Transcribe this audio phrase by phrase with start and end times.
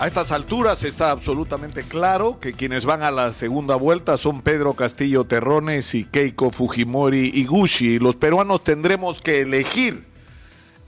[0.00, 4.74] A estas alturas está absolutamente claro que quienes van a la segunda vuelta son Pedro
[4.74, 8.00] Castillo Terrones y Keiko Fujimori Iguchi.
[8.00, 10.04] Los peruanos tendremos que elegir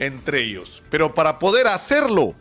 [0.01, 0.83] entre ellos.
[0.91, 2.35] Pero para poder hacerlo,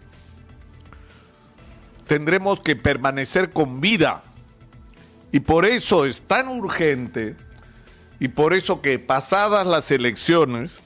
[2.08, 4.24] tendremos que permanecer con vida.
[5.32, 7.36] Y por eso es tan urgente
[8.20, 10.82] y por eso que pasadas las elecciones,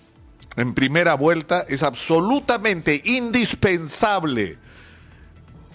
[0.58, 4.58] en primera vuelta, es absolutamente indispensable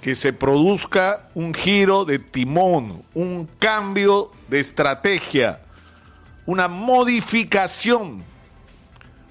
[0.04, 5.62] que se produzca un giro de timón, un cambio de estrategia,
[6.44, 8.22] una modificación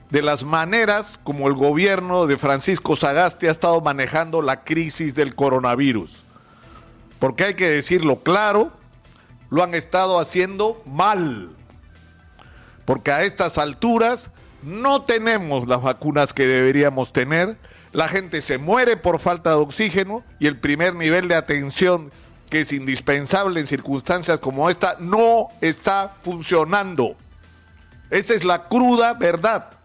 [0.10, 5.36] de las maneras como el gobierno de Francisco Sagasti ha estado manejando la crisis del
[5.36, 6.24] coronavirus.
[7.20, 8.72] Porque hay que decirlo claro,
[9.52, 11.52] lo han estado haciendo mal.
[12.86, 14.32] Porque a estas alturas
[14.64, 17.60] no tenemos las vacunas que deberíamos tener
[17.94, 22.12] la gente se muere por falta de oxígeno y el primer nivel de atención
[22.50, 27.16] que es indispensable en circunstancias como esta no está funcionando.
[28.10, 29.80] Esa es la cruda verdad.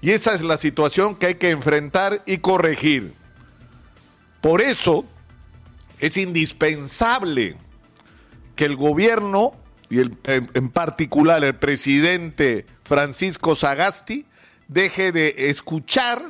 [0.00, 3.14] Y esa es la situación que hay que enfrentar y corregir.
[4.40, 5.04] Por eso
[6.00, 7.56] es indispensable
[8.56, 9.54] que el gobierno,
[9.88, 14.26] y en particular el presidente Francisco Sagasti,
[14.68, 16.22] deje de escuchar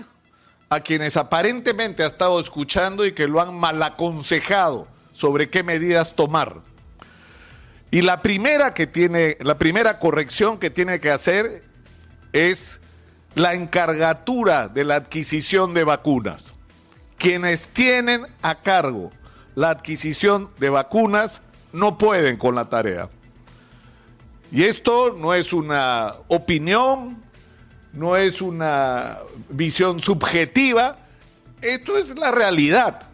[0.75, 6.17] a quienes aparentemente ha estado escuchando y que lo han mal aconsejado sobre qué medidas
[6.17, 6.63] tomar.
[7.91, 11.63] Y la primera que tiene, la primera corrección que tiene que hacer
[12.33, 12.81] es
[13.35, 16.55] la encargatura de la adquisición de vacunas.
[17.19, 19.11] Quienes tienen a cargo
[19.55, 21.43] la adquisición de vacunas
[21.75, 23.11] no pueden con la tarea.
[24.51, 27.22] Y esto no es una opinión,
[27.93, 29.19] no es una
[29.51, 30.97] visión subjetiva,
[31.61, 33.09] esto es la realidad.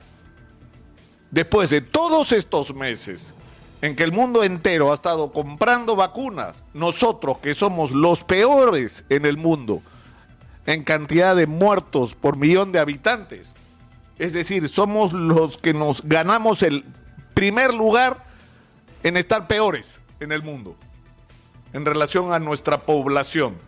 [1.31, 3.35] Después de todos estos meses
[3.83, 9.27] en que el mundo entero ha estado comprando vacunas, nosotros que somos los peores en
[9.27, 9.83] el mundo
[10.67, 13.55] en cantidad de muertos por millón de habitantes,
[14.19, 16.85] es decir, somos los que nos ganamos el
[17.35, 18.25] primer lugar
[19.03, 20.77] en estar peores en el mundo
[21.73, 23.68] en relación a nuestra población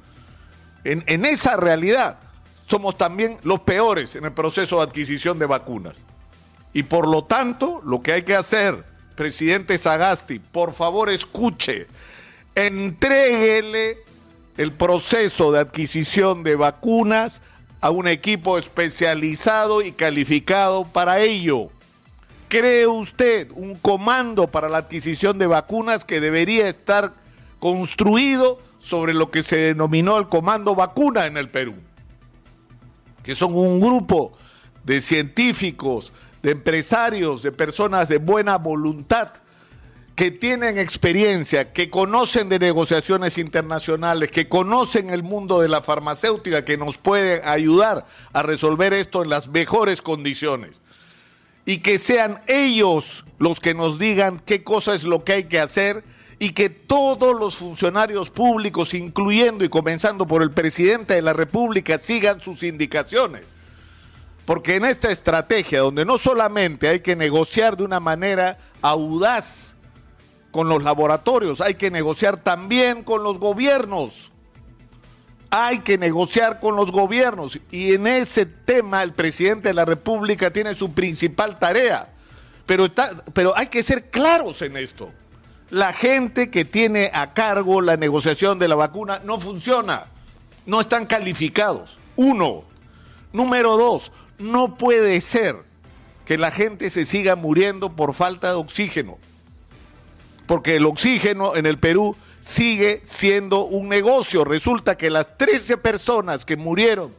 [0.85, 2.19] en, esa realidad
[2.67, 6.03] somos también los peores en el proceso de adquisición de vacunas.
[6.73, 8.85] Y por lo tanto, lo que hay que hacer,
[9.17, 11.89] presidente Sagasti, por favor escuche,
[12.55, 13.99] entréguele
[14.57, 17.41] el proceso de adquisición de vacunas
[17.81, 21.71] a un equipo especializado y calificado para ello.
[22.49, 27.13] ¿Cree usted un comando para la adquisición de vacunas que debería estar
[27.59, 31.75] construido sobre lo que se denominó el Comando Vacuna en el Perú,
[33.23, 34.33] que son un grupo
[34.83, 39.35] de científicos, de empresarios, de personas de buena voluntad,
[40.17, 46.65] que tienen experiencia, que conocen de negociaciones internacionales, que conocen el mundo de la farmacéutica,
[46.65, 50.81] que nos pueden ayudar a resolver esto en las mejores condiciones.
[51.65, 55.61] Y que sean ellos los que nos digan qué cosa es lo que hay que
[55.61, 56.03] hacer
[56.43, 61.99] y que todos los funcionarios públicos, incluyendo y comenzando por el presidente de la República,
[61.99, 63.43] sigan sus indicaciones.
[64.47, 69.77] Porque en esta estrategia, donde no solamente hay que negociar de una manera audaz
[70.51, 74.33] con los laboratorios, hay que negociar también con los gobiernos.
[75.51, 77.59] Hay que negociar con los gobiernos.
[77.71, 82.15] Y en ese tema el presidente de la República tiene su principal tarea.
[82.65, 85.13] Pero, está, pero hay que ser claros en esto
[85.71, 90.07] la gente que tiene a cargo la negociación de la vacuna no funciona,
[90.67, 91.97] no están calificados.
[92.17, 92.65] Uno.
[93.33, 95.57] Número dos, no puede ser
[96.25, 99.19] que la gente se siga muriendo por falta de oxígeno,
[100.47, 104.45] porque el oxígeno en el Perú sigue siendo un negocio.
[104.45, 107.15] Resulta que las 13 personas que murieron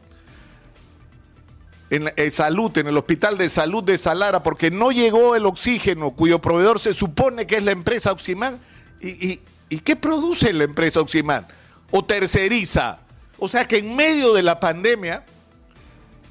[1.92, 6.38] en, salud, en el Hospital de Salud de Salara, porque no llegó el oxígeno, cuyo
[6.40, 8.58] proveedor se supone que es la empresa Oximán.
[9.02, 9.40] ¿Y,
[9.84, 11.46] qué produce la empresa Oximán?
[11.90, 13.00] O terceriza.
[13.38, 15.26] O sea que en medio de la pandemia,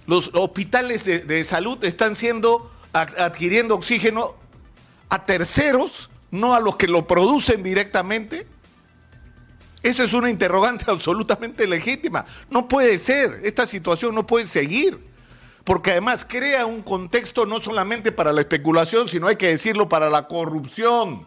[0.08, 4.36] los hospitales de, de salud están siendo adquiriendo oxígeno
[5.10, 8.48] a terceros, no a los que lo producen directamente.
[9.84, 12.26] Esa es una interrogante absolutamente legítima.
[12.50, 15.11] No puede ser, esta situación no puede seguir
[15.72, 20.10] porque además crea un contexto no solamente para la especulación, sino hay que decirlo para
[20.10, 21.26] la corrupción.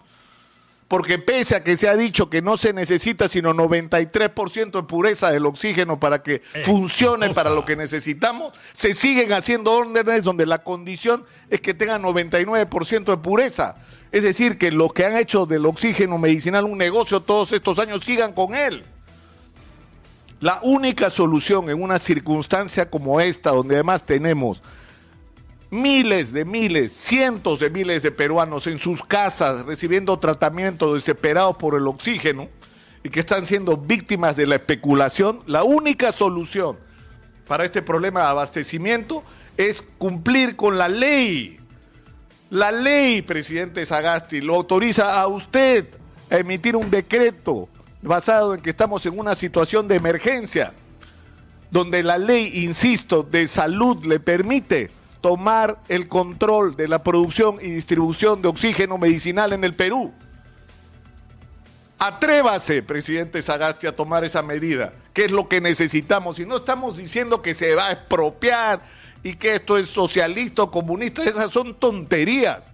[0.87, 5.31] porque pese a que se ha dicho que no se necesita sino 93% de pureza
[5.31, 10.63] del oxígeno para que funcione para lo que necesitamos, se siguen haciendo órdenes donde la
[10.63, 13.77] condición es que tenga 99% de pureza.
[14.13, 18.05] Es decir, que los que han hecho del oxígeno medicinal un negocio todos estos años
[18.05, 18.85] sigan con él.
[20.45, 24.63] La única solución en una circunstancia como esta, donde además tenemos
[25.71, 31.75] miles de miles, cientos de miles de peruanos en sus casas recibiendo tratamiento desesperados por
[31.75, 32.51] el oxígeno
[33.03, 36.77] y que están siendo víctimas de la especulación, la única solución
[37.49, 39.25] para este problema de abastecimiento
[39.57, 41.59] es cumplir con la ley.
[42.51, 45.87] La ley, presidente Sagasti, lo autoriza a usted
[46.29, 47.71] a emitir un decreto
[48.09, 50.73] basado en que estamos en una situación de emergencia,
[51.71, 54.91] donde la ley, insisto, de salud le permite
[55.21, 60.13] tomar el control de la producción y distribución de oxígeno medicinal en el Perú.
[61.99, 66.39] Atrévase, presidente Sagasti, a tomar esa medida, que es lo que necesitamos.
[66.39, 68.83] Y no estamos diciendo que se va a expropiar
[69.23, 72.74] y que esto es socialista o comunista, esas son tonterías.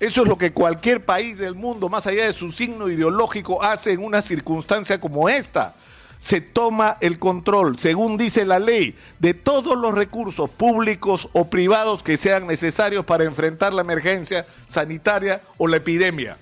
[0.00, 3.92] Eso es lo que cualquier país del mundo, más allá de su signo ideológico, hace
[3.92, 5.74] en una circunstancia como esta
[6.18, 12.02] se toma el control, según dice la ley, de todos los recursos públicos o privados
[12.02, 16.36] que sean necesarios para enfrentar la emergencia sanitaria o la epidemia.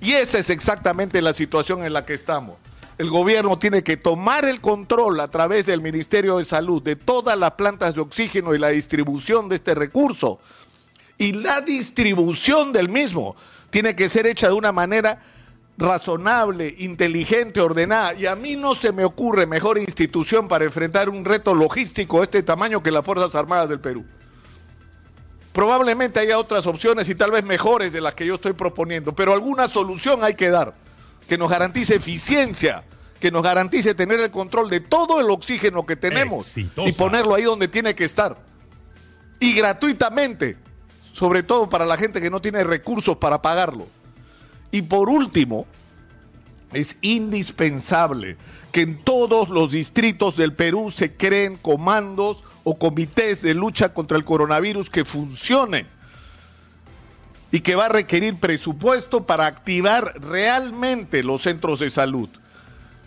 [0.00, 2.56] Y esa es exactamente la situación en la que estamos.
[2.96, 7.38] El gobierno tiene que tomar el control a través del Ministerio de Salud de todas
[7.38, 10.40] las plantas de oxígeno y la distribución de este recurso.
[11.18, 13.36] Y la distribución del mismo
[13.70, 15.20] tiene que ser hecha de una manera
[15.76, 18.14] razonable, inteligente, ordenada.
[18.14, 22.24] Y a mí no se me ocurre mejor institución para enfrentar un reto logístico de
[22.24, 24.04] este tamaño que las Fuerzas Armadas del Perú.
[25.52, 29.32] Probablemente haya otras opciones y tal vez mejores de las que yo estoy proponiendo, pero
[29.32, 30.74] alguna solución hay que dar
[31.28, 32.84] que nos garantice eficiencia,
[33.20, 37.42] que nos garantice tener el control de todo el oxígeno que tenemos y ponerlo ahí
[37.42, 38.38] donde tiene que estar.
[39.40, 40.56] Y gratuitamente,
[41.18, 43.88] sobre todo para la gente que no tiene recursos para pagarlo.
[44.70, 45.66] Y por último,
[46.72, 48.36] es indispensable
[48.70, 54.16] que en todos los distritos del Perú se creen comandos o comités de lucha contra
[54.16, 55.88] el coronavirus que funcionen
[57.50, 62.28] y que va a requerir presupuesto para activar realmente los centros de salud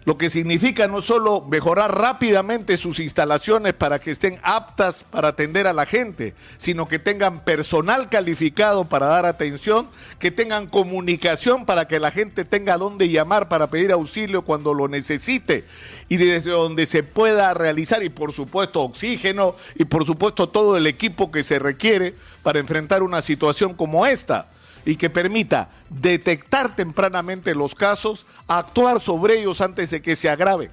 [0.03, 5.67] lo que significa no solo mejorar rápidamente sus instalaciones para que estén aptas para atender
[5.67, 9.87] a la gente, sino que tengan personal calificado para dar atención,
[10.17, 14.87] que tengan comunicación para que la gente tenga dónde llamar para pedir auxilio cuando lo
[14.87, 15.65] necesite
[16.09, 20.87] y desde donde se pueda realizar y por supuesto oxígeno y por supuesto todo el
[20.87, 24.47] equipo que se requiere para enfrentar una situación como esta
[24.85, 30.71] y que permita detectar tempranamente los casos, actuar sobre ellos antes de que se agraven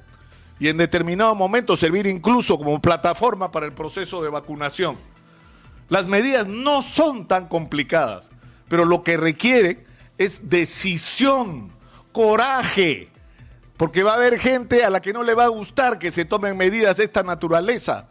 [0.61, 4.97] y en determinado momento servir incluso como plataforma para el proceso de vacunación.
[5.89, 8.31] Las medidas no son tan complicadas,
[8.69, 9.87] pero lo que requiere
[10.19, 11.71] es decisión,
[12.13, 13.09] coraje,
[13.77, 16.25] porque va a haber gente a la que no le va a gustar que se
[16.25, 18.09] tomen medidas de esta naturaleza,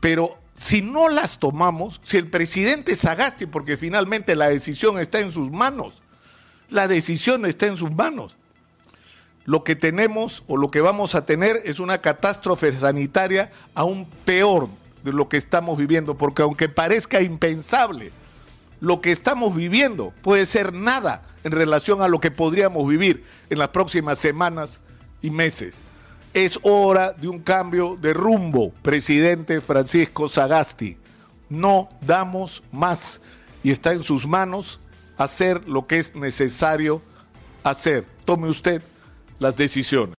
[0.00, 5.32] pero si no las tomamos, si el presidente Sagasti, porque finalmente la decisión está en
[5.32, 6.00] sus manos,
[6.70, 8.36] la decisión está en sus manos.
[9.44, 14.68] Lo que tenemos o lo que vamos a tener es una catástrofe sanitaria aún peor
[15.04, 18.10] de lo que estamos viviendo, porque aunque parezca impensable,
[18.80, 23.58] lo que estamos viviendo puede ser nada en relación a lo que podríamos vivir en
[23.58, 24.80] las próximas semanas
[25.22, 25.80] y meses.
[26.36, 30.98] Es hora de un cambio de rumbo, presidente Francisco Sagasti.
[31.48, 33.22] No damos más
[33.62, 34.78] y está en sus manos
[35.16, 37.00] hacer lo que es necesario
[37.62, 38.04] hacer.
[38.26, 38.82] Tome usted
[39.38, 40.14] las decisiones.